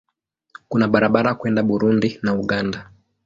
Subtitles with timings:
[0.69, 2.91] Kuna barabara kwenda Burundi na Uganda.